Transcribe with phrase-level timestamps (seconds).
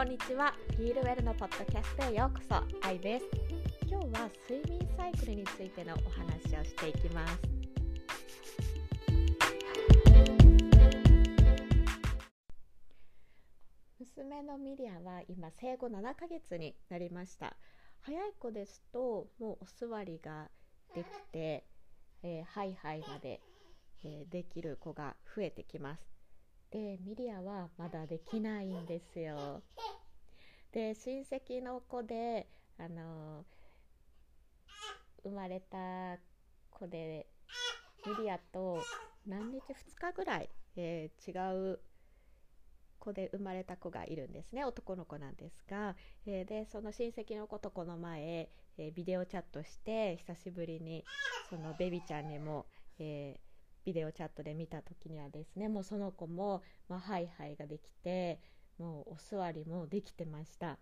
[0.00, 0.54] こんにちは。
[0.78, 2.88] フィールウェルのポッドキャストへようこそ。
[2.88, 3.26] アイです。
[3.86, 7.38] 今日は睡眠サイクルについてのお話をしていきます。
[13.98, 17.54] 娘のミリアは今生後7ヶ月になりました
[18.00, 20.48] 早い子ですともうお座りが
[20.94, 21.66] できて、
[22.22, 23.42] えー、ハイハイまで、
[24.02, 26.19] えー、できる子が増えてきます
[26.70, 29.62] でミリアはまだできないんですよ。
[30.72, 32.46] で親戚の子で
[32.78, 33.44] あの、
[35.22, 36.18] 生まれた
[36.70, 37.26] 子で
[38.06, 38.82] ミリアと
[39.26, 39.62] 何日2
[39.98, 41.80] 日ぐらい、えー、違う
[42.98, 44.64] 子で生まれた子がいるんですね。
[44.64, 51.04] 男の子なんですが、えー、でその親戚の子とこの前、えー、ビデオチャットして久しぶりに
[51.50, 52.66] そのベビちゃんにも、
[52.98, 53.49] えー、
[53.84, 58.40] ビデオチャットで見た時にはですねもうその子も、まあ、ハイハイができて
[58.78, 60.78] もうお座りもできてました。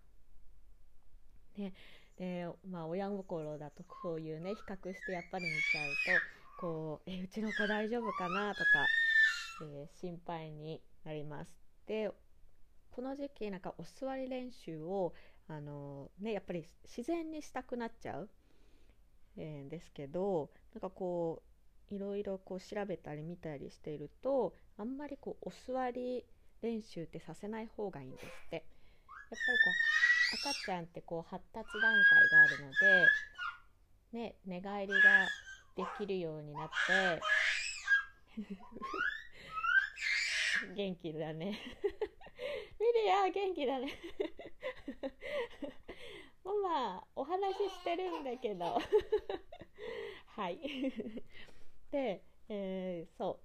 [1.57, 1.73] ね
[2.17, 5.91] でまあ、親心だとこういうね比較してやっぱり見ちゃう
[6.59, 8.67] とこうえうちの子大丈夫かなとか、
[9.63, 11.51] えー、心配になります。
[11.87, 12.11] で
[12.91, 15.15] この時期なんかお座り練習を
[15.47, 18.29] あの、ね、やっぱり自然にしたくなっちゃう、
[19.37, 21.58] えー、ですけどなんかこう
[21.91, 26.25] いろいろこう調べたり見たりしているとあんまりこうお座り
[26.63, 28.65] 練習ってさせない方がいいんですって。
[29.31, 29.75] やっぱりこう
[30.51, 33.13] 赤ちゃんってこう発達段階があるので、
[34.13, 35.01] ね、寝返りが
[35.77, 37.21] できるようになって
[40.75, 41.59] 元気だね。
[42.81, 43.93] ミリア元気だね。
[46.45, 48.81] ママお話ししてるんだけど。
[50.27, 50.61] はい。
[51.91, 53.41] で、えー、そ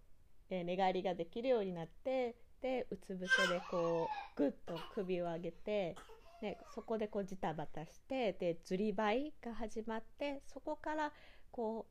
[0.49, 5.95] う、えー、寝返りができるようになってでうつ伏せでこうグッと首を上げて
[6.42, 11.11] でそこでこうジタバタしてでずりばいが始まってそこから
[11.52, 11.87] こ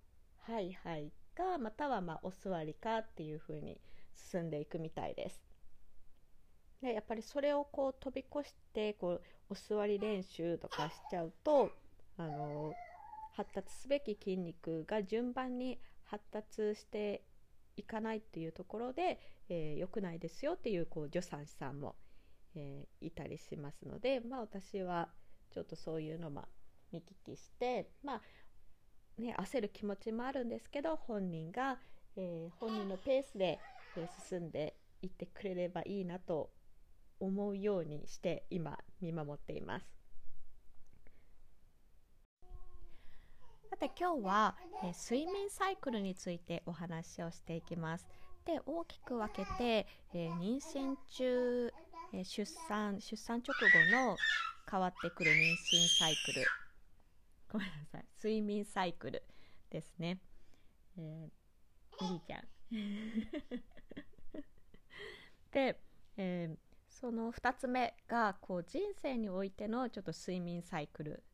[0.49, 3.81] うはいはいかまたはまあお座りかっていう風に
[4.15, 5.43] 進んでいくみたいです。
[6.83, 11.71] でやっぱりそれをこう飛び越してこうお座り練習とかしちゃうと
[12.19, 12.73] あの
[13.37, 15.79] 発達すべき筋肉が順番に
[16.13, 17.25] 発達して
[17.77, 19.19] いかないっていうところで、
[19.49, 21.97] えー、くないですよっていうこう助産師さんも、
[22.55, 25.09] えー、いたりしますので、まあ、私は
[25.51, 26.45] ちょっとそういうのも
[26.93, 28.23] 見聞きして、まあ
[29.21, 31.79] ね、焦る気持ちもあるんですけど本人が、
[32.17, 33.59] えー、本人のペースで
[33.97, 36.51] え進んでいってくれればいいなと
[37.21, 40.02] 思うようにして今見守っています。
[43.83, 44.55] さて今日は、
[44.85, 48.07] え睡眠サイクルについてお話をしていきます。
[48.45, 51.73] で大きく分けて、え妊娠中、
[52.13, 53.61] え出産出産直後
[53.91, 54.17] の
[54.71, 55.37] 変わってくる妊娠
[55.99, 56.45] サイクル。
[57.51, 58.05] ごめんなさい。
[58.23, 59.25] 睡眠サイクル
[59.69, 60.21] ですね、
[60.97, 62.47] えー、ミリちゃん。
[65.51, 65.81] で、
[66.19, 66.57] えー、
[66.89, 71.25] その2つ目がこう人生においてのちょっと睡眠サイクル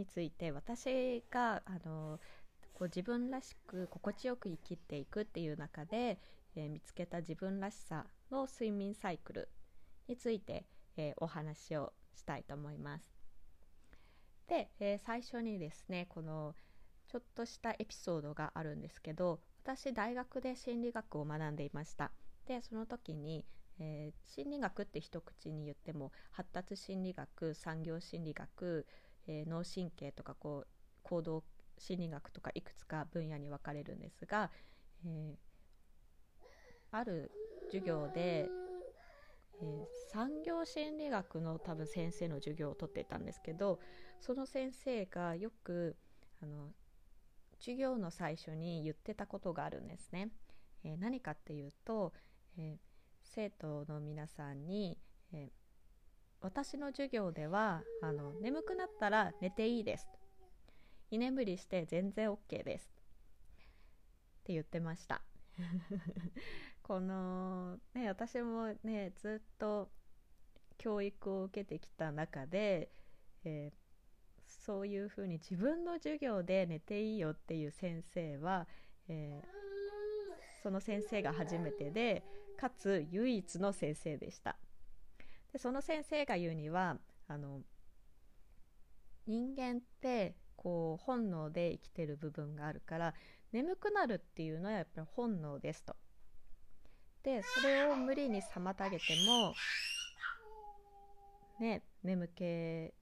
[0.00, 2.18] について私があの
[2.72, 6.18] こう自分らしく心地よく生きていくっていう中で、
[6.56, 9.48] えー、見つけた自分らしさの睡眠サイクル
[10.08, 10.64] について、
[10.96, 13.20] えー、お話をしたいと思います。
[14.48, 16.54] で、えー、最初にですねこの
[17.06, 22.10] ちょっとしたエピソードがあるんですけど私大学で心理学を学んでいました
[22.46, 23.44] でその時に、
[23.78, 28.86] えー、心理学って一口に言っても発達心理学産業心理学、
[29.30, 30.66] えー、脳神経とかこう
[31.04, 31.44] 行動
[31.78, 34.50] 心理学とかいくつか分野に分かれるんですが、
[35.06, 36.46] えー、
[36.90, 37.30] ある
[37.66, 38.48] 授業で、
[39.62, 43.78] えー、産業心理学の多分先生の授業を取ってたんですけど
[44.20, 45.96] その先生がよく
[46.42, 46.70] あの
[47.60, 50.30] 授業の最初に言ってたことがあるんですね。
[50.82, 52.14] えー、何かっていうと、
[52.56, 52.78] え、
[53.22, 54.98] 生徒の皆さんに、
[55.32, 55.50] え、
[56.40, 60.08] 私の授業ではあの眠くなったら寝ていいです
[61.10, 62.88] 居眠りして全然 OK です。
[64.40, 65.22] って言ってました。
[66.82, 69.90] このね私もねずっと
[70.78, 72.90] 教育を受けてきた中で、
[73.44, 73.72] えー、
[74.46, 78.66] そういうふうに自分の授業で寝ていいよっていう先生は、
[79.08, 82.24] えー、その先生が初めてで
[82.56, 84.56] かつ唯一の先生でした。
[85.52, 86.96] でその先生が言うには
[87.28, 87.60] あの
[89.26, 93.14] 人間ってこう本能で生きてる部分があるから
[93.52, 95.96] 眠くなるっていうのはやっぱり本能ですと。
[97.22, 99.54] でそれを無理に妨げても
[101.60, 102.94] ね眠気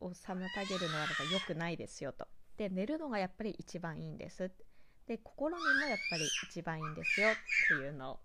[0.00, 2.26] を妨げるのは良くないですよと。
[2.56, 4.50] で寝るのがやっぱり一番いいんです。
[5.06, 7.34] で心にもやっぱり一番いいんですよっ
[7.68, 8.20] ていうのを、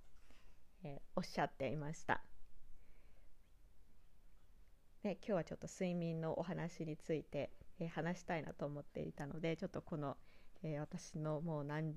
[0.83, 2.24] えー、おっしゃっていました。
[5.04, 10.16] で今日はちょっと睡眠のお話について、えー、話したいなと思っていたのでちょっとこの、
[10.64, 11.96] えー、私のもう何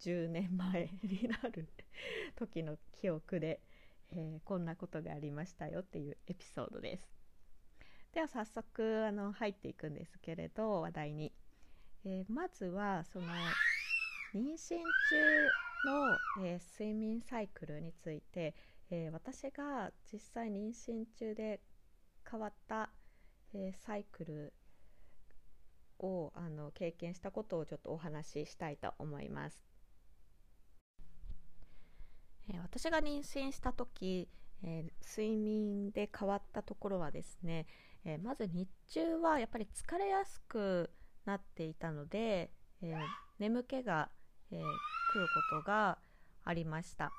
[0.00, 1.68] 10年前 になる
[2.36, 3.60] 時の記憶で、
[4.12, 7.12] えー、こんなことがありましたよっていうエピソードです。
[8.12, 11.32] では早速あの入っていくんですけれど話題に、
[12.04, 13.26] え、まずはその
[14.34, 14.84] 妊娠中
[15.86, 18.54] の、え、睡眠サイクルについて、
[18.90, 21.60] え私が実際妊娠中で
[22.32, 22.88] 変わった、
[23.52, 24.54] えサイクル
[25.98, 29.62] をあの経験したことをちょっとお話ししたいと思います。
[32.48, 34.30] え私が妊娠した時、
[34.64, 37.66] えー、睡眠で変わったところはですね、
[38.06, 40.90] えー、まず日中はやっぱり疲れやすく
[41.26, 42.50] なっていたので、
[42.80, 42.98] えー、
[43.38, 44.08] 眠気が、
[44.50, 45.98] え来ることが
[46.44, 47.12] ありました。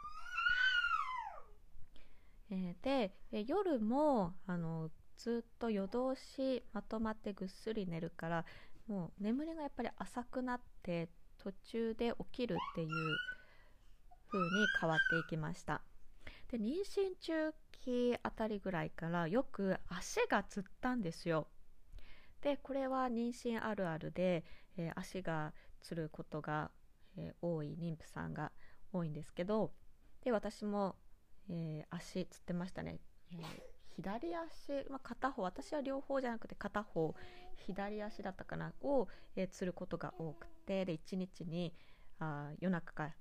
[2.50, 4.90] えで、え夜もあの
[5.24, 8.46] ずっと夜通しまとまってぐっすり寝るから
[8.88, 12.90] もう眠りがやっぱり浅くなって途中で起きるっていう
[14.30, 14.50] 風に
[14.82, 15.82] 変わっていきました。
[16.52, 21.48] で妊娠中期あたりぐらいからよく足がつったんですよ。
[22.42, 24.44] でこれは妊娠あるあるで、
[24.76, 26.70] えー、足がつることが、
[27.16, 28.52] えー、多い妊婦さんが
[28.92, 29.72] 多いんですけど
[30.22, 30.98] で私も、
[31.50, 33.00] えー、足つってましたね、
[33.32, 37.16] え左足、まあ、片方私は両方じゃなくて片方
[37.66, 41.74] 左足だったかなを、えつることが多くてで1日に
[42.20, 43.12] あ夜中か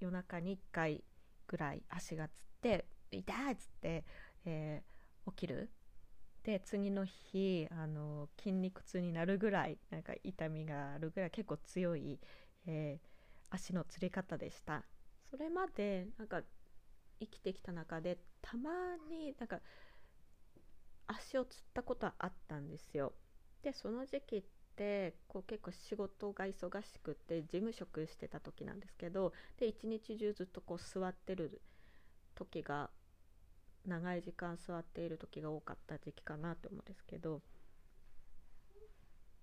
[0.00, 1.04] 夜中に1回
[1.46, 4.04] ぐらい足がつって痛いっつって、
[4.44, 5.70] えー、起きる。
[6.42, 12.20] で次の日あの筋肉痛になるぐらいなんか痛みがあるぐらい結構強い、
[12.68, 13.06] えー、
[13.50, 14.84] 足のつり方でした。
[15.28, 16.42] それまでなんか
[17.18, 18.70] 生きてきた中でたま
[19.10, 19.60] になんか
[21.06, 23.12] 足をつったことはあったんですよ。
[23.62, 24.44] でその時期っ
[24.76, 31.60] てこう結構仕事が忙しくて事務職してた時なんですけどで一日中ずっとこう座ってる
[32.34, 32.90] 時が
[33.86, 37.40] 長い時間座っている時が多かった時期かなと思うんですけど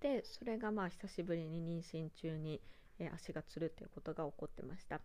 [0.04, 2.62] でそれがまあ久しぶりに妊娠中に、
[3.00, 5.00] えー、足がつるっていうことが起こってました。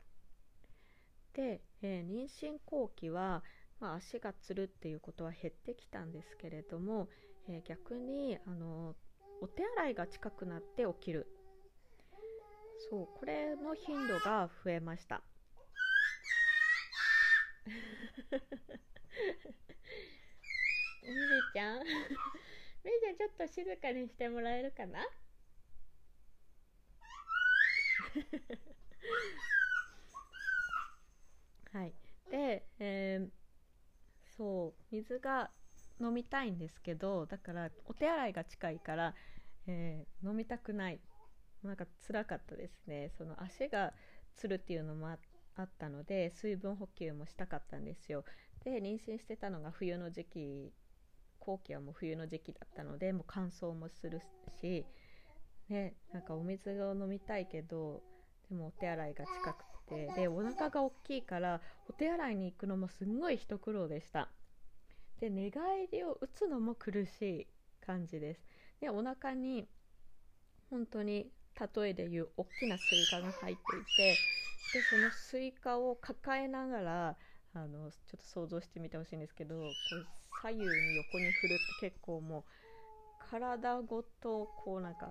[1.35, 3.45] で、えー、妊娠後期は、
[3.81, 7.09] まあ、足がつるっていうことは減ってきたんですけれども、
[7.49, 8.97] えー、逆にあの
[9.41, 11.27] お手洗いが近くなって起きる。
[12.91, 15.23] そうこれの頻度が増えました。
[17.67, 17.73] み
[21.15, 21.79] ずちゃん。
[21.79, 21.91] みず
[23.01, 25.01] ちゃんちょっと静かにしてもらえるかな？
[31.73, 31.95] はい。
[32.31, 33.29] で、えー、
[34.39, 35.51] そう水が
[36.01, 39.15] 飲みたいんですけどだからお手洗いが近いから、
[39.67, 41.01] えー、飲みたくない。
[41.65, 43.11] なんか辛かったですね。
[43.19, 43.93] その足が
[44.37, 45.19] つるっていうのもあ
[45.63, 48.25] ったので水分補給もしたかったんですよ。
[48.65, 50.73] で妊娠してたのが冬の時期
[51.41, 54.21] 後期はもう冬の時期だったのでもう乾燥もする
[54.61, 54.85] し
[55.69, 58.03] ねなんかお水を飲みたいけど
[58.49, 64.29] でもお手洗いが近くてでお腹が大きいからお手洗いに行くのもすんごい一苦労でした。
[65.21, 67.47] で寝返りを打つのも苦しい
[67.85, 68.41] 感じです。
[68.81, 69.67] でお腹に
[70.71, 71.31] 本当に
[71.77, 74.17] 例えで言う大きなスイカが入っていて
[74.75, 77.17] でそのスイカを抱えながら
[77.55, 80.07] あのちょっと想像してみてほしいんですけどこう
[80.43, 82.45] 左右に横に振るって結構もう
[83.31, 85.11] 体ごとこうなんか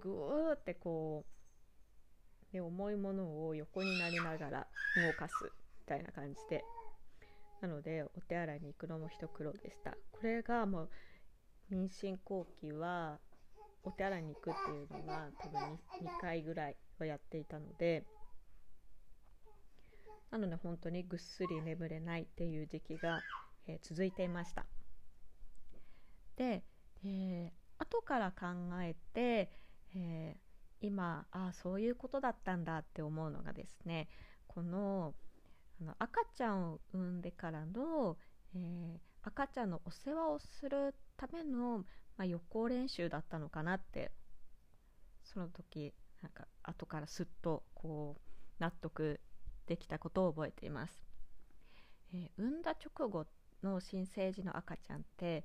[0.00, 1.41] ぐーってこう
[2.52, 4.66] で重いものを横になりながら
[4.96, 5.50] 動かすみ
[5.86, 6.64] たいな感じで。
[7.60, 9.92] なのでお手洗いに行くのも一苦労でした。
[10.10, 10.90] これがもう
[11.70, 13.18] 妊娠後期は
[13.84, 18.04] お手洗いに行くっていうのが多分 2, 2回ぐらいはやっていたので。
[20.32, 23.20] なので本当にぐっすり眠れないっていう時期が、
[23.66, 24.64] えー、続いていました。
[26.36, 26.64] で、
[27.04, 28.46] えー、後から考
[28.80, 29.52] えて、
[29.94, 30.51] えー、
[30.82, 34.08] 今あそういうことだったんだって思うのがですね
[34.46, 35.14] この
[35.80, 38.16] あの赤ちゃんを産んでからの、
[38.54, 41.84] えー、赤ちゃんのお世話をするための、ま
[42.18, 44.12] あ、予行練習だったのかなって
[45.24, 49.20] その時なんか後からすっとこう納得
[49.66, 51.02] できたことを覚えています、
[52.14, 53.26] えー、産んだ直後
[53.62, 55.44] の新生児の赤ちゃんって、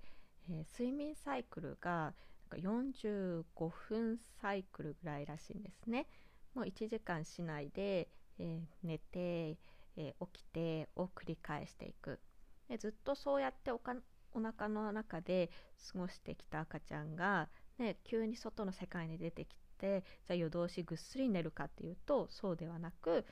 [0.49, 2.13] えー、睡眠サイクルが
[2.55, 3.43] 45
[3.89, 6.07] 分サイクルぐらいらしいんですね。
[6.55, 8.07] もう1時間しないで、
[8.39, 9.57] えー、寝て、
[9.95, 12.19] えー、起きてを繰り返していく
[12.67, 13.95] でずっとそうやっておか
[14.33, 15.51] お腹の中で
[15.91, 23.25] 過ごしてきた赤ちゃんが、ね、急に外の世界に出てきてじゃあ夜通しぐっすり寝るかっていうとそうではなく、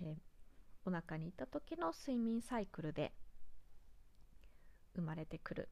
[0.00, 3.12] えー、お腹にいた時の睡眠サイクルで
[4.96, 5.68] 生まれてくる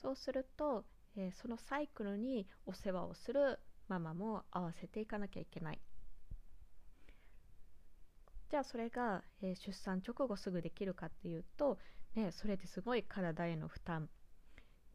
[0.00, 0.84] そうすると、
[1.16, 5.80] えー、そのサイクルにお世話をするママも合わせていかなきゃいけない
[8.50, 11.78] じゃあそれが、えー、出産直後すぐできるかっていうと、
[12.16, 14.08] ね、それってすごい体への負担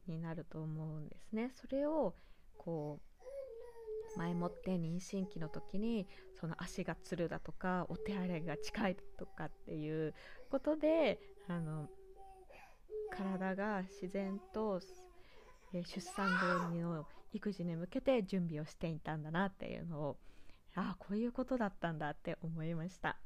[0.08, 1.52] になると思うんですね。
[1.54, 2.16] それを
[2.58, 6.08] こう前もって妊娠期の時に
[6.40, 10.14] その足がつるだとかお手洗いが近いとかっていう
[10.50, 11.88] ことであの
[13.10, 14.82] 体が自然と、
[15.74, 20.18] 出産後の育児に向けて準備をしていたんだなっていうのを
[20.76, 23.18] ああこういうことだったんだって思いました。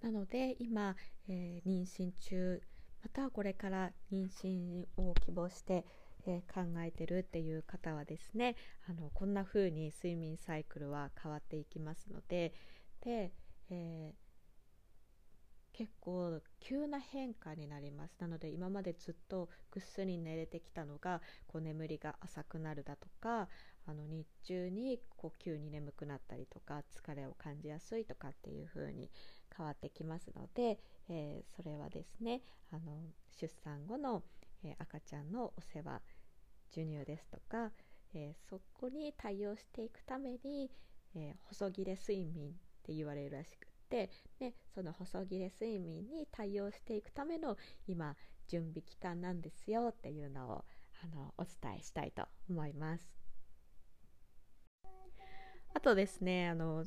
[0.00, 0.96] なので今、
[1.28, 2.62] えー、妊娠中
[3.02, 5.84] またはこれから妊娠を希望して、
[6.26, 8.56] えー、考えてるっていう方はですね
[8.88, 12.54] あのこんな風に睡眠サイクルは変わっていきますので
[13.02, 13.32] で、
[13.70, 14.14] え
[15.80, 18.14] 結構急な変化になります。
[18.18, 23.48] なので今までずっとぐっすり寝れてきたのがこう眠りが浅くなるだとか
[23.86, 29.08] あの日中にこう急に眠くなったりとか疲れを感じやすいとかっていう風に
[29.56, 33.00] 変わってきますので、えー、それはですねあの
[33.40, 34.22] 出産後の、
[34.62, 36.02] えー、赤ちゃんのお世話
[36.68, 37.70] 授乳ですとか、
[38.12, 40.70] えー、そこに対応していくために、
[41.16, 47.56] え細切れ睡眠って言われるらしくてでその細切れ睡眠に対応していくための
[47.86, 48.14] 今
[48.48, 50.64] 準備期間なんですよっていうのを
[51.02, 53.20] あのお伝えしたいと思います。
[55.74, 56.84] あとですねあの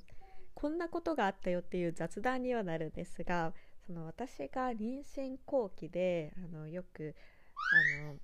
[0.54, 3.54] こんなことがあったよっていう雑談にはなるんですが
[3.86, 7.16] その私が妊娠後期であのよく
[8.02, 8.16] あの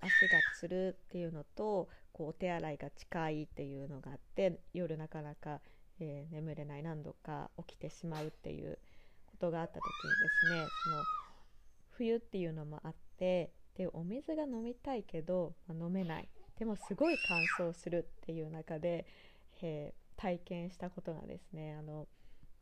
[0.00, 5.60] 足がつるっていうのとこうお手洗いが近いっていうのがあって夜なかなか
[6.02, 8.78] えー、眠れない何度か起きてしまうっていう
[9.26, 10.96] ことがあった時にですねその
[11.90, 16.28] 冬っていうのもあってでお水が飲みたいけど、まあ、飲めない
[16.58, 17.16] でもすごい
[17.58, 19.06] 乾燥するっていう中で、
[19.62, 22.06] えー、体験したことがですねあの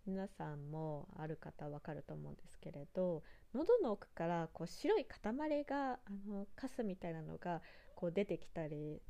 [0.06, 3.22] 皆さんもある方わかると思うんですけれど
[3.54, 7.60] 喉の奥からこう白い塊があのカスみたいなのが
[7.94, 9.00] こう出てきたり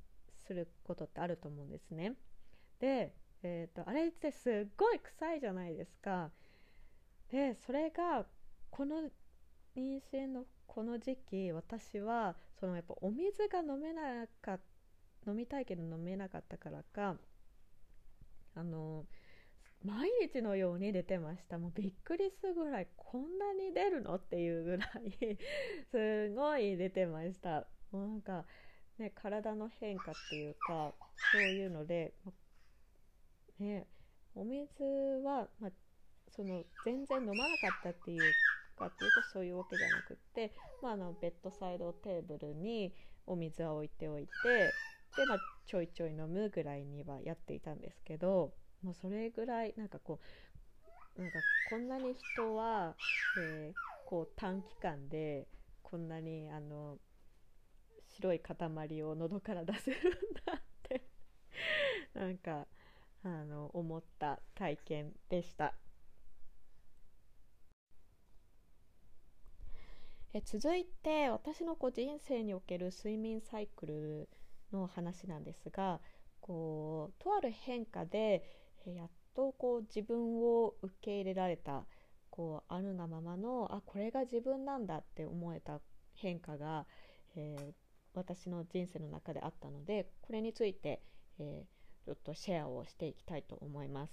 [0.46, 2.14] することってあると思うんですね。
[2.80, 6.30] でえーと、あれってすっごい臭いじゃないですか。
[7.30, 8.26] でそれが
[8.70, 9.02] この
[9.76, 14.60] 妊娠のこの時期私はそのやっぱお水が飲めなかっ
[15.24, 17.16] た飲みたいけど飲めなかったからか
[18.54, 19.04] あの
[19.84, 21.58] 毎日のように出てました。
[21.58, 25.38] もうびっくりするぐらいこんなに出るのっていうぐらい
[25.90, 27.66] すごい出てました。
[27.90, 28.44] もうなんか
[28.98, 30.92] ね体の変化っていうか
[31.32, 32.12] そういうので
[33.60, 33.86] ね、
[34.34, 34.68] お水
[35.24, 35.70] は、まあ、
[36.28, 38.32] その全然飲まなかったっていう
[38.78, 40.52] かっていうとそういうわけじゃなくって、
[40.82, 42.94] まあ、あのベッドサイドテーブルに
[43.26, 44.28] お水は置いておいて
[45.16, 48.52] で、まあ、ちょいちょい飲むぐらいにはやっていたんですけど
[48.82, 50.18] もうそれぐらいなんかこ
[51.16, 51.38] うなんか
[51.68, 52.94] こんなに人は、
[53.38, 55.48] えー、こう短期間で
[55.82, 56.96] こんなにあの
[58.08, 60.02] 白い塊を喉から出せるん
[60.46, 61.02] だって。
[62.14, 62.66] なんか
[63.22, 65.74] あの思った体験でした。
[70.32, 74.28] え続いて私のこう人生における睡眠サイクル
[74.72, 76.00] の話なんですが
[76.40, 78.44] こうとある変化で
[78.86, 81.84] やっとこう自分を受け入れられた
[82.30, 85.80] こうあるがままのあこれが自分なんだって思えた
[86.14, 86.86] 変化が、
[87.34, 87.72] えー、
[88.14, 91.02] 私の人生の中であったのでこれについて、
[91.40, 91.79] えー
[92.10, 94.12] ちょっとシェアをしていきたいと思います。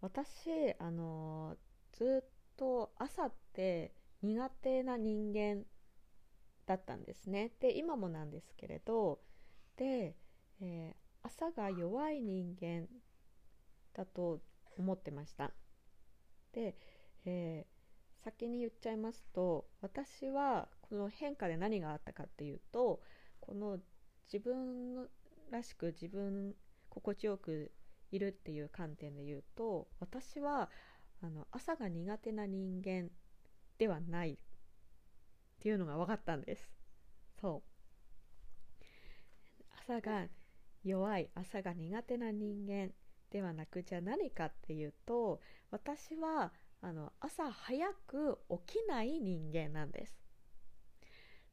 [0.00, 1.56] 私あの
[1.92, 5.62] ずっと朝って苦手な人間
[6.66, 7.52] だったんですね。
[7.60, 9.20] で今もなんですけれど
[9.76, 10.16] で、
[10.60, 12.88] えー、朝が弱い人間
[13.94, 14.40] だと
[14.76, 15.52] 思ってました。
[16.52, 16.74] で、
[17.26, 23.00] えー、先に言っちゃいますと私はこの変化で何があったかっていうと
[23.38, 23.78] この
[24.32, 25.08] 自分
[25.50, 26.54] らしく自分
[26.88, 27.72] 心地よく
[28.10, 30.70] いるっていう観点で言うと私は
[31.22, 33.10] あの朝が苦手な人間
[33.78, 34.36] ではないっ
[35.60, 36.70] ていうのが分かったんです
[37.40, 37.62] そ
[38.78, 38.84] う
[39.84, 40.26] 朝が
[40.84, 42.90] 弱い朝が苦手な人間
[43.30, 45.40] ではなくじゃあ何かっていうと
[45.70, 46.52] 私は
[46.82, 50.19] あの朝早く起きない人間なんです。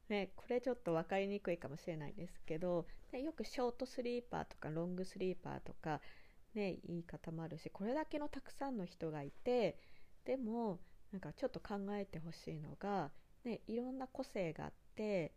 [0.10, 6.00] ね、これちょっと分かりにくいかもしれないですけど、ね、よくショートスリーパーとかロングスリーパーとか、
[6.56, 9.78] ね、言い方もあるしこれだけのたくさんの人がいて
[10.26, 10.80] でも
[11.12, 13.12] なんかちょっと考えてほしいのが、
[13.44, 15.34] ね、いろんな個性があって、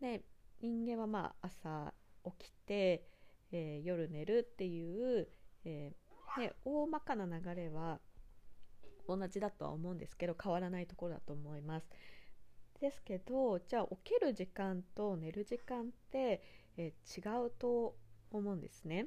[0.00, 0.22] ね、
[0.60, 1.92] 人間はまあ朝
[2.38, 3.04] 起きて、
[3.52, 5.28] えー、夜寝るっていう、
[5.64, 8.00] えー、ね、大まかな流れは
[9.08, 11.86] 同じだとは思うんですけど変わらないところだと思います。
[12.80, 16.42] ですけどじゃあ起きる時間と寝る時間って、
[16.76, 17.96] えー、違うと
[18.30, 19.06] 思うんですね。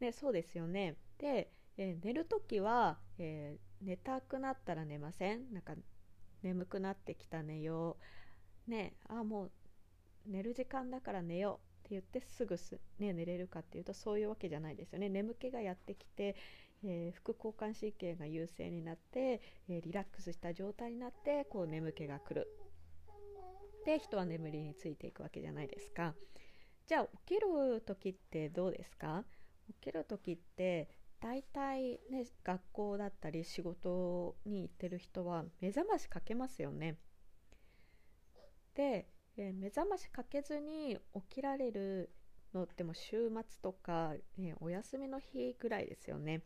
[0.00, 0.96] ねそうですよね。
[1.18, 5.52] で、えー、寝る時は、えー、寝たくなったら寝ません？
[5.52, 5.74] なんか
[6.42, 7.96] 眠くなってきた寝よ
[8.66, 8.70] う。
[8.70, 9.50] ねあもう
[10.26, 15.08] 寝る時間だから寝ようって言ってすぐす、ね、寝れるかっていうとそういうわけじゃないですよね。
[15.08, 16.36] 眠気がやってきて、
[16.84, 22.46] えー、副交感神経が優勢になって、えー、リラックスした状態になってこう眠気が来る
[23.84, 26.14] で人は眠りについていくわけじゃないですか。
[26.86, 29.24] じゃあ起きる時ってどうですか？
[29.68, 30.88] 起きる時って
[31.20, 36.96] 大体ね学校だったり仕事に行ってる人は目覚ましかけますよね。
[38.74, 42.10] で、えー、目覚ましかけずに起きられる
[42.54, 46.42] のっても週末とか、ね、お休みの日ぐらいですよね。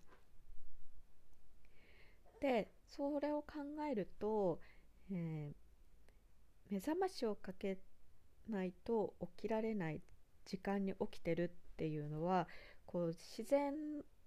[2.41, 4.59] でそれを考えると、
[5.13, 5.55] えー、
[6.73, 7.77] 目覚ましをかけ
[8.49, 10.01] ないと起きられない
[10.47, 12.49] 時間に起きてるっていうのは
[12.87, 13.75] こう自然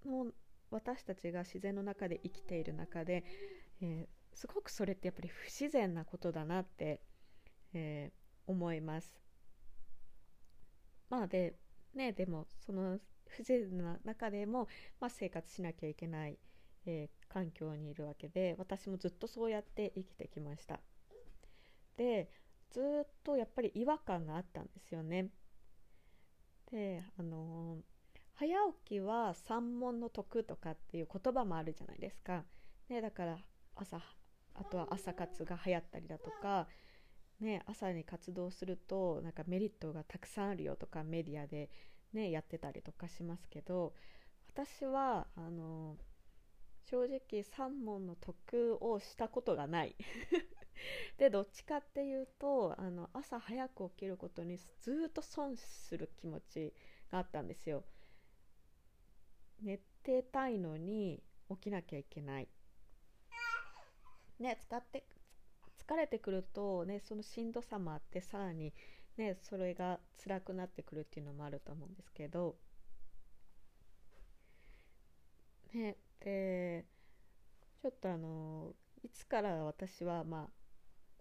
[0.05, 0.27] の
[0.69, 3.23] 私たちが自然の中で生きている中で、
[3.81, 7.01] えー、すごくそれってやっぱり不自然なことだなって、
[7.73, 9.19] えー、思います。
[11.09, 11.55] まあで
[11.95, 14.67] ねでもその不自然な中でも、
[14.99, 16.37] まあ、生活しなきゃいけない、
[16.85, 20.79] えー、環境にいるわけで私もずっとそうやって生きてきました
[21.97, 22.29] で
[22.75, 25.29] ずっとやっぱり違和感があったんですよね。
[26.69, 27.77] であの、
[28.33, 32.43] 早起きは三問の得とかっていう言葉もあるじゃないですか、
[32.89, 33.37] ね、だから
[33.75, 34.01] 朝
[34.55, 36.67] あとは朝活が流行ったりだとか、
[37.39, 41.69] ね、朝に活動するとなんかメリットがたくさんあるよとかメディアで、
[42.11, 43.93] ね、やってたりとかしますけど
[44.49, 45.95] 私はあの
[46.89, 49.95] 正直3問の得をしたことがない。
[51.17, 56.73] でどっちかっていうとあの朝早く起きることにずっと損する気持ち
[57.11, 57.83] があったんですよ。
[59.61, 62.49] 寝てたいのに起きなきゃいけない。
[64.39, 65.05] ね使って
[65.77, 68.73] 疲れてくるとねそのしんどさもあってさらに
[69.17, 72.57] ねそれが辛くなってくるっていうのもあると思うんですけど。
[75.73, 76.85] ねで
[77.81, 80.64] ちょっとあのいつから私はまあ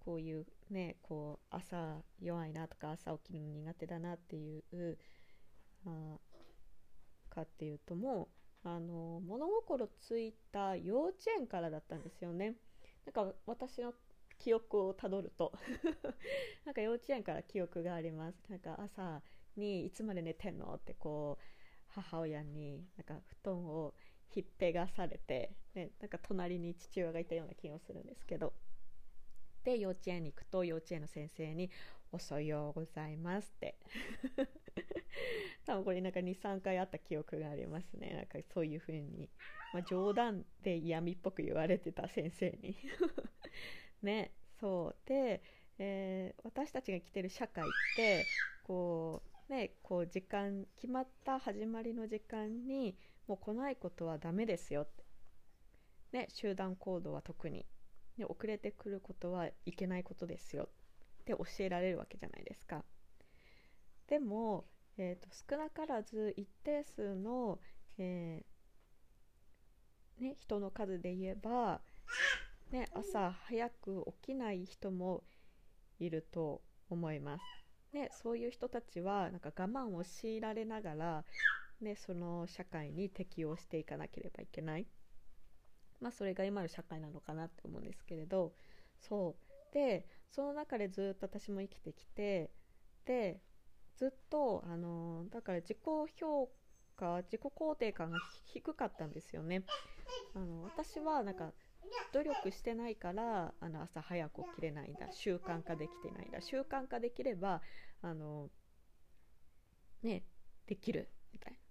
[0.05, 4.99] こういうねこう朝弱いなとか朝起きるの苦手だなっていう
[5.87, 6.19] あ
[7.31, 8.29] かっていうとも
[8.65, 12.55] うあの物心ついた幼稚園からだったんですよね。
[13.05, 13.93] なんか私の
[14.39, 15.53] 記憶をたどると
[16.65, 18.43] なんか幼稚園から記憶があります。
[18.49, 19.23] なんか朝
[19.57, 21.45] にいつまで寝てんのってこう
[21.89, 23.95] 母親になんか布団を
[24.31, 28.53] ひっぺがされて、ね、なんか隣に父親がいたような気がするんですけど
[29.65, 31.71] で幼稚園に行くと幼稚園の先生に
[32.13, 33.77] 「おそようございます」って。
[35.67, 38.15] 多分これなんか23回あった記憶がありますね。
[38.15, 39.31] なんかそういう風に、
[39.73, 42.77] まあ、冗談で闇っぽく言われてた先生に。
[44.03, 44.33] ね。
[44.61, 44.97] そう。
[45.09, 45.43] で、
[45.79, 48.29] えー、私たちが生きてる社会って
[48.63, 52.97] こうねこう時間決まった始まりの時間に
[53.27, 55.05] もう来ないことはダメですよって、
[56.13, 57.67] ね、集団行動は特に、
[58.17, 60.69] ね、遅れてくることはいけないことですよ
[61.23, 62.85] って教えられるわけじゃないですか。
[64.07, 67.59] でも、えーと、少なからず一定数の、
[67.99, 71.81] えー、ね、人の数で言えば、
[72.71, 75.25] ね、朝早く起きない人も
[75.99, 77.45] いると思います。
[77.93, 81.25] ね、そういう人たちはなんか我慢を強いられながら
[81.81, 84.87] ね、その社会に適応していかなければいけない。
[86.01, 88.53] まあそれが今の社会なのかなって思うんですけれど。
[89.01, 89.55] そう。
[89.75, 92.51] でその中でずっと私も生きてきて
[93.05, 93.41] で
[93.97, 95.79] ずっとあのだから自己
[96.17, 96.49] 評
[96.97, 99.65] 価自己肯定感が低かったんですよね。
[100.35, 101.53] あの私はなんか
[102.13, 107.61] 努力してないからあの朝早く起きれないんだ習慣化できてないんだ習慣化できれば
[108.03, 108.49] あの
[110.03, 110.25] ね
[110.67, 111.64] できるみたいな。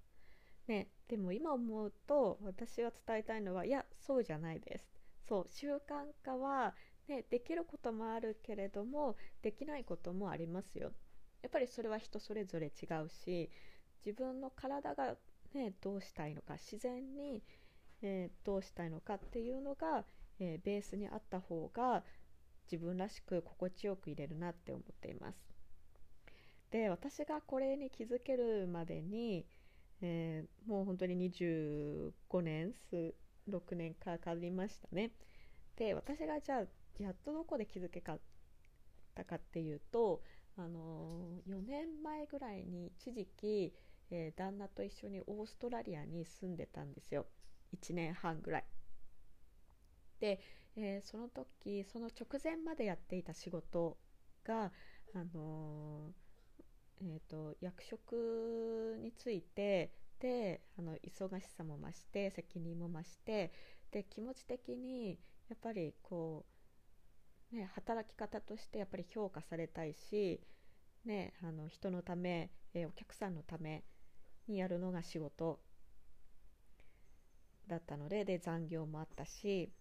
[0.67, 4.85] ね、でも今思うと私は伝えたいのはいやそうじゃないです。
[5.27, 5.79] そう習慣
[6.23, 6.73] 化は、
[7.07, 10.91] ね、できることもあるけれどもできないこともありますよ。
[11.41, 13.49] やっぱりそれは人それぞれ違うし
[14.05, 15.15] 自分の体が、
[15.53, 17.43] ね、どうしたいのか自然に、
[18.01, 20.05] えー、どうしたいのかっていうのが、
[20.39, 22.03] えー、ベースにあった方が
[22.71, 25.37] 自分らしく心地よく入れるなって思っています。
[26.71, 29.45] で私がこれに気づけるまでに、
[30.05, 33.15] えー、もう本当に25年数
[33.49, 35.11] 6年かかりましたね。
[35.77, 36.63] で私がじゃあ
[37.01, 38.19] やっとどこで気づけた
[39.23, 40.21] かっていうと
[40.57, 43.73] あの4年前ぐらいに一時期、
[44.11, 47.25] えー、旦那と一緒にオーストラリアに住んでたんですよ。
[47.73, 48.65] 1年半ぐらい。
[50.19, 50.41] で、
[50.75, 53.97] えー、その時その直前までやっていた仕事
[54.43, 54.73] が
[55.15, 56.11] あの
[57.05, 63.51] えーと、役職についてであの忙しさも増して責任も増して
[63.91, 66.45] で気持ち的にやっぱりこ
[67.51, 70.39] う、ね、働き方としてやっぱり評価されたいし、
[71.05, 73.83] ね、あの人のため、えー、お客さんのため
[74.47, 75.59] にやるのが仕事
[77.67, 79.71] だったのでで残業もあったし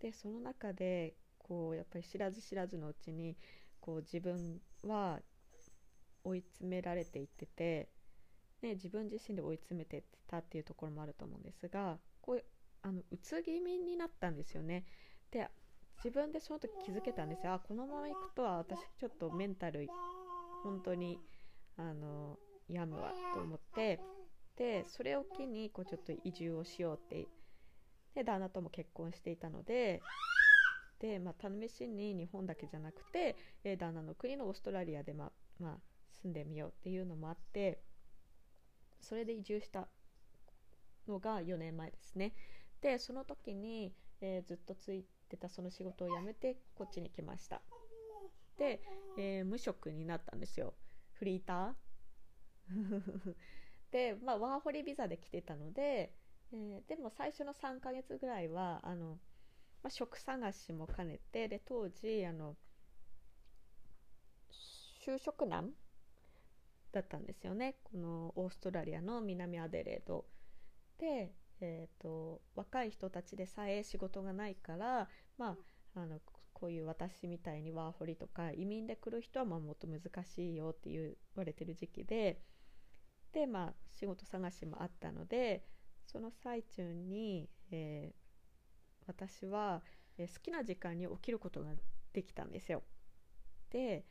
[0.00, 3.36] でその中でこうやっぱり知らず知らずのうちに
[3.80, 5.20] こう自分は
[6.24, 7.88] 追い詰められていってて、
[8.62, 12.44] ね、自分自身で追い詰めてたっていうところもあると思うんですがこう
[12.82, 14.84] あのうつ気味になったんですよね。
[15.30, 15.48] で
[15.96, 19.86] 自分でその時気づけたんですよあこのままいくとは私ちょっとメンタル
[20.64, 21.18] 本当に
[21.76, 24.00] あの病むわと思って
[24.56, 27.28] でそれを機にこうちょっと移住をしようって
[28.14, 30.02] で旦那とも結婚していたので
[31.02, 35.78] で、まあ、試しに日本だけじゃなくて、え旦那の国のオーストラリアで、まあまあ、
[36.22, 37.80] 住んでみようっていうのもあって
[39.00, 39.88] それで移住した
[41.08, 42.32] のが4年前ですね。
[42.80, 47.60] でその時に、えー、ずっとついてたその仕事を辞めてこっちに来ました。
[48.58, 48.80] で、
[49.18, 50.74] えー、無職になったんですよ。
[51.14, 53.34] フリーター？
[53.90, 56.14] で、まあ、ワーホリビザで来てたので、
[56.52, 59.18] えー、でも最初の3ヶ月ぐらいはあの、
[59.82, 62.56] まあ、職探しも兼ねてで当時あの
[65.04, 65.72] 就職難
[66.92, 70.26] だったんですよねこのオーストラリアの南アデレード
[70.98, 75.56] で、えーと、若い人たちでさえ仕事がないからま
[75.94, 76.20] ああの
[76.52, 82.40] こういう私みたいにワーホリとか移民で来る人はまあもっと難しいよって言われてる時期で
[83.32, 85.64] でまあ仕事探しもあったので
[86.06, 89.82] その最中に、えー、私は、
[90.18, 91.70] え、好きな時間に起きることが
[92.12, 92.82] できたんですよ。
[93.70, 94.04] で、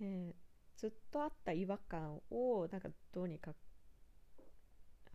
[0.00, 3.52] えーずっとあった違和感をなんかどうにか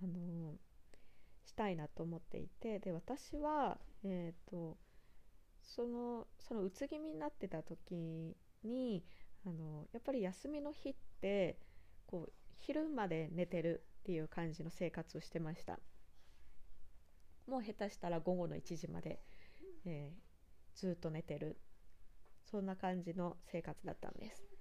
[0.01, 0.55] あの
[1.45, 4.77] したいなと思っていてで私は、えーと、
[5.61, 9.03] そのそのうつ気味になってた時に
[9.45, 11.57] あのやっぱり休みの日って
[12.05, 15.79] こう昼まで寝てるっていう感じの生活をしてました。
[17.47, 19.21] もう下手したら午後の1時まで、
[19.85, 21.57] えー、ずっと寝てる。
[22.49, 24.56] そんな感じの生活だったんです。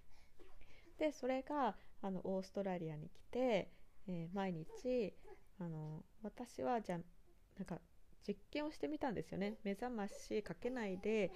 [0.98, 3.70] でそれがあのオーストラリアに来て、
[4.08, 5.14] えー、毎日
[5.58, 7.80] あの私はじゃなんか
[8.26, 9.56] 実験をしてみたんですよね。
[9.62, 11.30] 目覚ましかけないで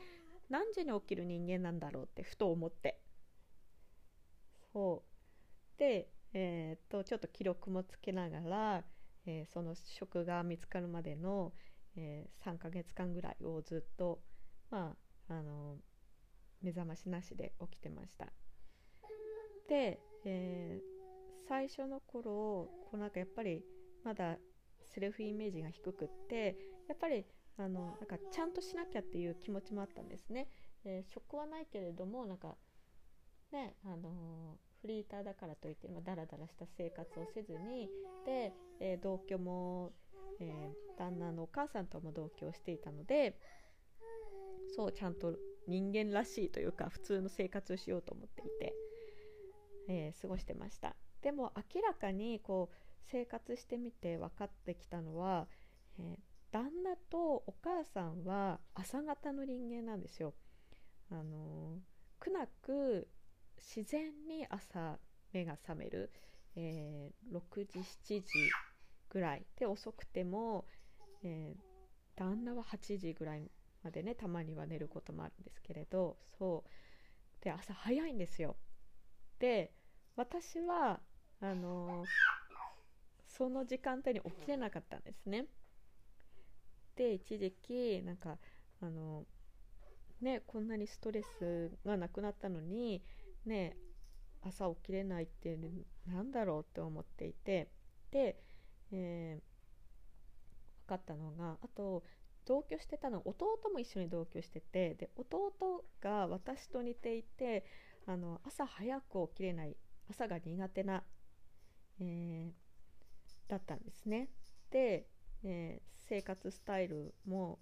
[0.48, 3.00] 何時に起きる人間なんだろうってふと思って。
[4.72, 5.78] そう。
[5.78, 8.84] で、えー、っとちょっと記録もつけながら、
[9.26, 11.52] えー、その職が見つかるまでの、
[11.96, 14.20] えー、3ヶ月間ぐらいをずっと
[14.70, 14.96] ま
[15.28, 15.76] ああの
[16.60, 18.32] 目覚ましなしで起きてました。
[19.70, 23.62] で、えー、最初の頃こうなんかやっぱり
[24.04, 24.36] まだ
[24.84, 26.56] セルフイメージが低くって
[26.88, 27.24] やっぱり
[27.56, 30.48] あのなんかちゃんとしなきゃっていう気持ちもあったんですね。
[30.84, 32.56] えー、職はないけれどもなんか
[33.52, 37.88] ねあのフリーターだからといって、まあ、ダラダラした生活をせずに
[38.26, 39.92] で、えー、同居も、
[40.40, 43.38] え、旦那のお母さんとも同居をしていたので
[44.74, 45.36] そうちゃんと
[45.68, 48.89] 人間らしいというか普通の生活をしようと思っていて。
[49.88, 50.96] えー、過ごしてました。
[51.22, 52.74] でも明らかにこう
[53.10, 55.46] 生活してみて分かってきたのは、
[55.98, 56.16] えー、
[56.52, 60.34] 旦那とお母さんは朝方の人間なんですよ。
[61.10, 61.78] あの
[62.20, 63.08] 苦なく
[63.56, 64.98] 自然に朝
[65.32, 66.10] 目が覚める、
[66.56, 68.24] えー、6時7時
[69.08, 69.46] ぐらい。
[69.56, 70.66] で遅くても、
[71.22, 73.50] えー、旦那は8時ぐらい
[73.82, 77.44] までねたまには寝ることもあるんですけれどそう。
[77.44, 78.56] で朝早いんですよ。
[79.40, 79.72] で
[80.16, 81.00] 私は
[81.40, 82.04] あの
[83.26, 85.46] その時間帯に起きれなかったんですね。
[86.96, 88.36] で一時期なんか
[88.82, 89.24] あの
[90.20, 93.02] ねこんなにストレスがなくなったのに
[93.46, 93.76] ね
[94.42, 95.58] 朝起きれないって
[96.06, 97.70] なんだろうって思っていて
[98.10, 98.36] で、
[98.92, 102.02] えー、分かったのがあと
[102.46, 107.64] 同居してたの弟も一緒に同居しててで弟が私と似ていて
[108.10, 109.76] あの朝早く起きれない
[110.10, 111.04] 朝が苦手な、
[112.00, 114.28] えー、だったんですね。
[114.72, 115.06] で、
[115.44, 117.60] えー、生活スタイルも、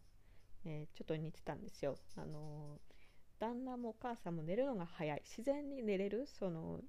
[0.64, 1.98] えー、ちょっと似てたんですよ。
[2.16, 2.78] あの
[3.38, 5.22] 旦那もお母さんも寝るのが早い。
[5.22, 6.80] 自然に寝れるその、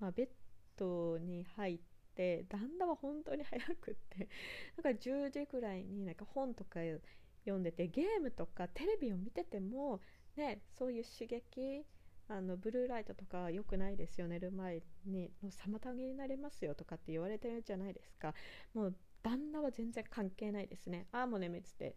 [0.00, 0.28] まあ、ベッ
[0.76, 1.80] ドに入っ
[2.16, 4.28] て旦那は本当に早くって
[4.82, 6.80] なんか10時ぐらいになんか本とか
[7.44, 10.00] 読んでてゲームとかテレビを見てても、
[10.34, 11.86] ね、そういう刺激
[12.28, 18.34] あのブルーライトとか良くないですよ寝る前にもう妨げになりますよとかって言われてるじゃないですか。
[18.74, 21.06] もう旦那は全然関係ないですね。
[21.12, 21.96] ああもう眠ってて、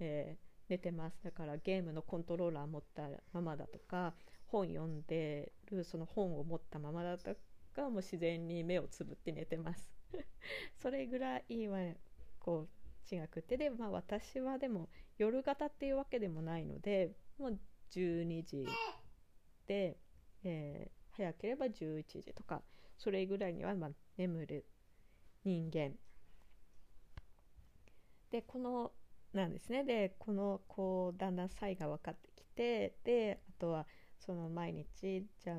[0.00, 1.20] えー寝てます。
[1.22, 4.14] だからゲームのコントローラー持ったままだとか
[4.46, 7.34] 本読んでるその本を持ったままだと
[7.74, 9.90] かもう自然に目をつぶって寝てます。
[10.80, 11.94] それぐらいは
[12.38, 12.68] こ
[13.10, 14.88] う違くてでまあ私はでも
[15.18, 17.58] 夜型っていうわけでもないのでもう
[17.90, 18.66] 12時、
[19.72, 22.62] えー、早ければ11時とか
[22.98, 24.66] それぐらいにはま眠る
[25.44, 25.92] 人間。
[28.30, 28.92] でこの
[29.32, 29.84] なんですね。
[29.84, 33.86] でこのこうだんだん差異が分かってきてであとは
[34.18, 35.56] その毎日じゃあ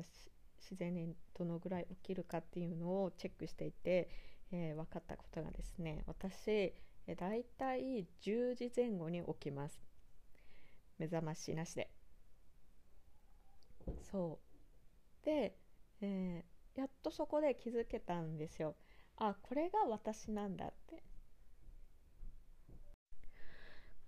[0.60, 4.08] 自然にどのぐらい起きるかっていうのをチェックしていて、
[4.52, 6.72] えー、分かったことがですね私
[7.16, 9.80] だいたい10時前後に起きます。
[10.98, 12.01] 目覚ましなしで。
[14.10, 14.38] そ
[15.22, 15.24] う。
[15.24, 15.56] で、
[16.00, 18.74] えー、やっとそこで気づけたんですよ。
[19.16, 21.02] あこれが私なんだって。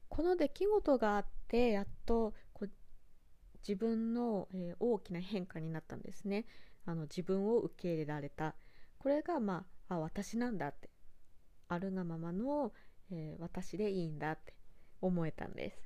[0.08, 2.70] この出来事があってやっとこう
[3.66, 6.46] 自分の、えー、大きな変化になったんですね。
[6.87, 8.54] あの自分を受け入れられた。
[8.98, 10.90] これがまああ私なんだって。
[11.68, 12.72] あるがままの、
[13.10, 14.54] えー、私でいいんだって
[15.00, 15.82] 思えたんです。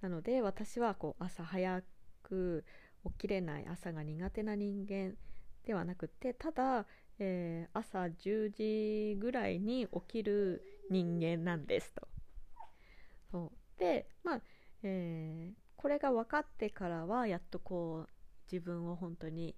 [0.00, 1.82] なので私はこう朝早
[2.32, 2.64] く
[3.04, 5.14] 起きれない朝が苦手な人間
[5.66, 6.86] ではなくてただ、
[7.18, 12.08] えー、朝10時ぐらいに起きる人間なんですと。
[13.30, 13.78] そう。
[13.78, 14.40] でまあ、
[14.82, 18.08] えー、これが分かってからはやっとこう
[18.50, 19.54] 自分を本当に、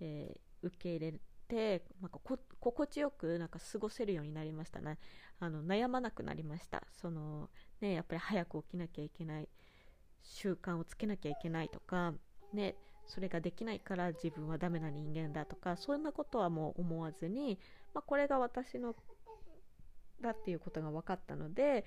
[0.00, 2.20] えー、受け入れてなんか
[2.60, 4.98] 心地よくなんか過ごせるようになりましたね。
[5.40, 6.84] あの悩まなくなりました。
[6.92, 7.48] その
[7.80, 9.48] ねやっぱり早く起きなきゃいけない。
[10.22, 12.14] 習慣をつけなきゃいけないとか
[12.52, 12.76] ね
[13.06, 17.58] それができないから自分はダメな人間だとかそんなことはもう思わずに、
[17.94, 18.94] まあ、これが私の
[20.20, 21.84] だっていうことが分かったので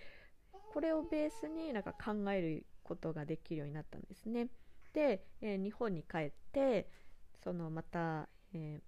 [0.74, 4.48] これをベースになんか考えることができるようになったんですね。
[4.94, 6.90] で、えー、日本に帰って
[7.44, 8.82] そのまた、えー、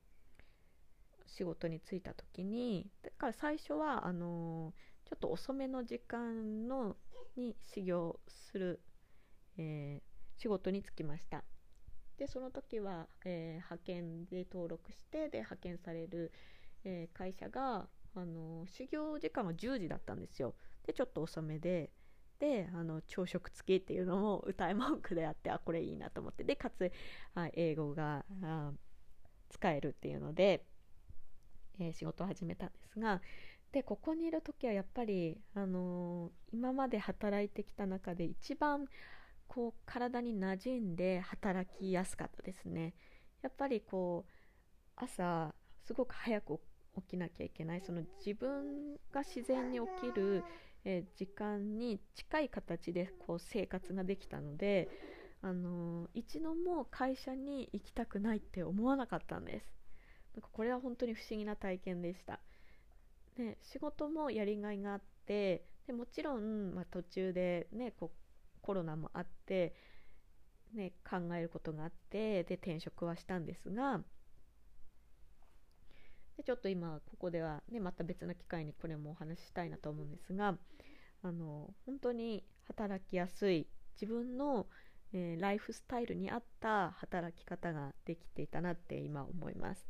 [1.26, 6.96] 仕事に就いた時にだから最初はあのー、ちょっと遅めの時間の
[7.36, 8.82] に修行する、
[9.58, 10.02] え
[10.36, 11.44] 仕事に就きました。
[12.18, 16.32] でその時は、え派遣で登録してで派遣される、
[16.84, 20.56] え会社があの修行時間は10時だったんですよ。
[20.86, 21.92] でちょっと遅めで
[22.40, 26.92] であの朝食付きっていうのも歌い文句であってあこれいいなと思ってでかつ
[27.36, 28.72] あ英語があ
[29.50, 30.66] 使えるっていうので、
[31.80, 33.22] えー、仕事を始めたんですが
[33.72, 38.88] でここにいる時はやっぱり、あのー、今まで働いてきた中で一番
[39.54, 42.94] こう体に馴染んで働きやすかったですね。
[43.42, 44.32] やっぱりこう
[44.96, 45.54] 朝
[45.86, 46.60] すごく早く
[46.96, 47.82] 起きなきゃいけない。
[47.82, 50.44] その自分が自然に起きる
[50.86, 54.90] えー、時間に近い形でこう生活ができたので、
[55.42, 59.66] あのー、一度も会社に行きたくないって思わなかったんです。
[60.36, 62.40] なんかこれは本当に不思議な体験でした。
[63.38, 68.12] で仕事もやりがいがあってでもちろん、まあ、途中で、ね、こ
[68.64, 69.76] コロナもあって、
[70.74, 74.00] ね、考えることがあってで転職はしたんですが
[76.38, 80.56] でちょっと今ここでは、ね、また別の機会にこれもお話ししたいなと思うんですが
[81.22, 83.68] あの本当に働きやすい
[84.02, 84.66] 自分の、
[85.14, 89.88] えー、ライフスタイルに合った働き方ができていたなって今思います。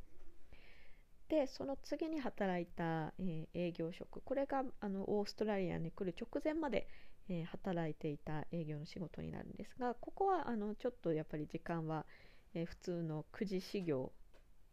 [1.30, 6.88] でその次に働いた、えー、営業職これがあのオーストラリアに来る直前まで、
[7.30, 12.06] えー、働いていた営業の仕事になるんですがここはあのちょっとやっぱり時間は、
[12.54, 14.12] えー、普通の9時始業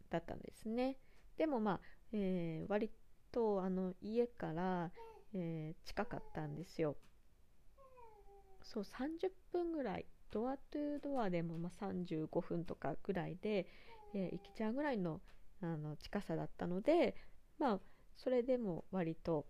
[0.09, 0.97] だったんですね。
[1.37, 1.79] でもまあ、
[2.11, 2.91] え割
[3.31, 4.91] とあの家から、
[5.33, 6.97] え近かったんですよ。
[8.61, 13.67] そう30分ぐらいドアトゥードアでもま35分とかぐらいで、
[14.13, 15.21] えー、行けちゃうぐらいの
[15.61, 17.15] あの近さだったので
[17.59, 17.79] まあ
[18.17, 19.45] それでも割と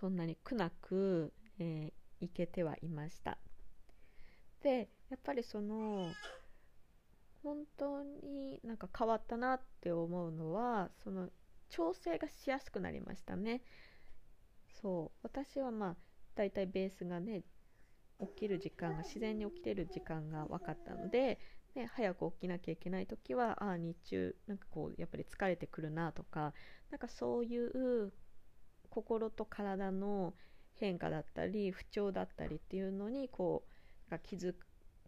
[0.00, 3.38] そんなに苦なく、えー、行けてはいました。
[4.62, 6.12] でやっぱりその
[7.42, 11.28] 本当になんか変わったなって思うのはその
[11.68, 13.62] 調整がしやすくなりましたね。
[14.80, 15.18] そう。
[15.22, 15.96] 私はまあ
[16.34, 17.42] だいたいベースがね
[18.20, 21.38] 起きる時間が自然に起きてる時間が分かったので、
[21.74, 26.52] ね、早く起きなきゃいけない時はああ日中なんかこうやっぱり疲れてくるなとか
[26.90, 28.12] なんかそういう
[28.90, 30.34] 心と体の
[30.74, 33.64] 変化だったり不調だったりっていうのにこ
[34.10, 34.54] う気づ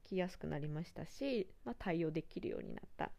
[0.05, 3.11] きやすくなりましたし、まあ、対応できるようになった。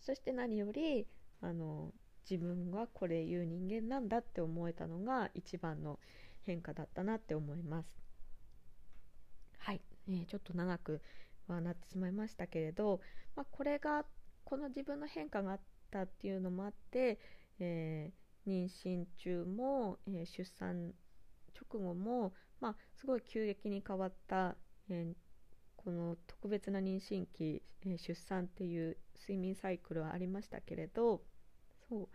[0.00, 1.06] そして何より
[1.40, 1.92] あの
[2.28, 5.98] 自分はこれいう人間なんだって思えたのが一番の
[6.42, 7.88] 変化だったなって思います。
[9.58, 11.00] はい、えー、ちょっと長く
[11.46, 13.00] はなってしまいましたけれど、
[13.36, 14.04] まあ、これが
[14.44, 17.18] この自分の変化があったっていうのもあって、
[17.60, 20.92] えー、妊娠中も、えー、出産
[21.54, 24.56] 直後も、まあ、すごい急激に変わった、
[24.88, 25.14] え
[25.76, 31.22] この特別な妊娠期、え出産っていう睡眠サイクルはありましたけれど
[31.88, 32.08] そう。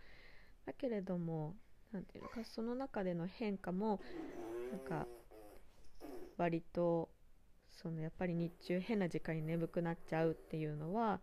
[0.66, 1.56] だけれども
[1.92, 4.00] 何ていうのかその中での変化も
[4.70, 5.06] なんか
[6.36, 7.08] 割と
[7.70, 11.20] そのやっぱり日中変な時間に眠くなっちゃうっていうのは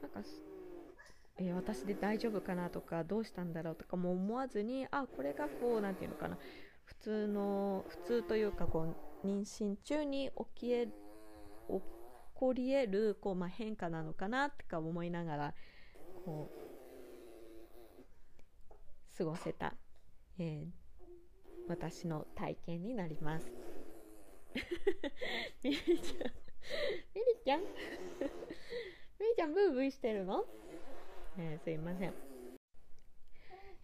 [0.00, 0.20] なんか、
[1.38, 2.68] えー、私で大丈夫かな？
[2.70, 3.76] とかどうしたんだろう？
[3.76, 6.38] とかも思わずにあこれがこう何て言うのかな？
[6.84, 10.92] 普通の普通というかこう妊娠中に起きえ起
[12.34, 15.54] こり得るこう、まあ、変化なのかなとか思いながら
[16.24, 16.50] こ
[18.70, 19.74] う過ごせた、
[20.38, 20.70] えー、
[21.68, 23.52] 私の体験になります。
[25.62, 26.30] ミリちゃん
[27.14, 27.60] ミリちゃん？
[27.62, 30.44] ミリちゃんブーブーしてるの、
[31.38, 32.12] えー、すいません、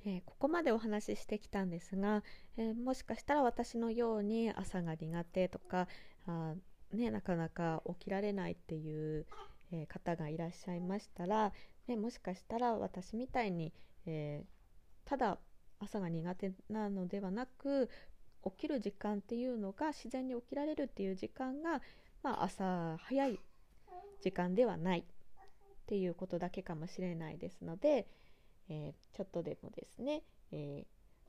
[0.05, 2.25] えー、ここまでお話ししてきたんですが、
[2.57, 5.87] えー、もしかしたら私のように朝が苦手とか
[6.27, 6.55] あ、
[6.93, 9.27] ね、なかなか起きられないっていう、
[9.73, 11.53] え方がいらっしゃいましたら、
[11.87, 13.73] ね、もしかしたら私みたいに、
[14.07, 14.45] え
[15.05, 15.39] ただ
[15.79, 17.89] 朝が苦手なのではなく
[18.45, 21.81] 起きる時間っていうのが自然に起きられるっていう時間が、
[22.23, 23.39] まあ、朝早い
[24.23, 25.05] 時間ではない。
[25.85, 28.07] っていうことだけかもしれないですので、
[28.71, 30.87] えー、ちょっとでもですね、え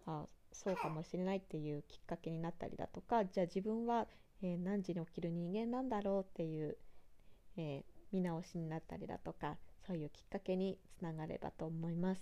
[0.08, 4.08] ー、あそうかもしれないっていうきっかけになったりだとかじゃあ自分は、
[4.42, 6.78] えー、何時に起きる人間なんだろうっていう、
[7.58, 12.22] え見直しになったりだとかそういうきっかけにつながればと思います。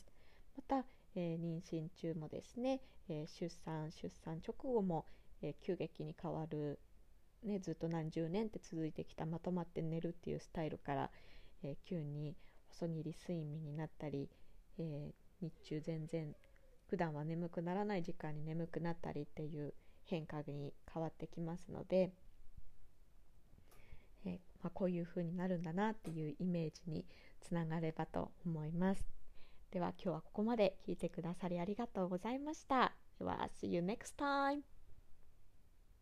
[0.55, 5.05] また、え妊娠中もですね、え出産出産直後も、
[5.41, 6.79] え急激に変わる、
[7.43, 11.11] ね、ずっと何十年って続いてきたまとまって寝るっていうスタイルから、
[11.63, 12.36] え急に
[12.69, 14.30] 細切り睡眠になったり、
[14.78, 16.36] え日中全然
[16.88, 19.73] 普段は眠くならない時間に眠くなったりっていう
[20.06, 22.12] 変化に変わってきますので、
[24.26, 27.06] えまあ、こういう風になるんだなっていうイメージに
[27.41, 29.06] つながればと思います。
[29.71, 32.93] では今日はここまで聞いてくださりありがとうございました。
[33.17, 34.72] では、See you next time!